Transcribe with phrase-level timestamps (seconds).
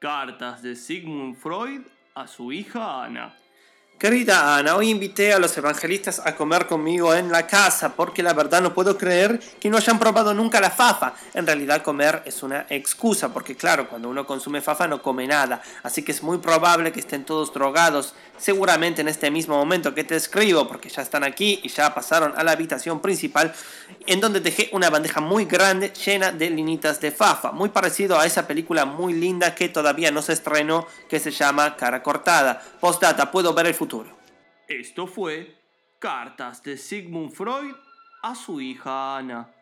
[0.00, 1.82] Cartas de Sigmund Freud
[2.14, 3.34] a su hija Ana.
[4.00, 8.32] Querida Ana, hoy invité a los evangelistas a comer conmigo en la casa porque la
[8.32, 11.12] verdad no puedo creer que no hayan probado nunca la fafa.
[11.34, 15.60] En realidad comer es una excusa porque claro, cuando uno consume fafa no come nada.
[15.82, 18.14] Así que es muy probable que estén todos drogados.
[18.38, 22.32] Seguramente en este mismo momento que te escribo porque ya están aquí y ya pasaron
[22.38, 23.52] a la habitación principal
[24.06, 27.52] en donde dejé una bandeja muy grande llena de linitas de fafa.
[27.52, 31.76] Muy parecido a esa película muy linda que todavía no se estrenó que se llama
[31.76, 32.62] Cara Cortada.
[32.80, 33.89] Postdata, puedo ver el futuro.
[34.68, 35.58] Esto fue
[35.98, 37.74] Cartas de Sigmund Freud
[38.22, 39.52] a su hija Ana.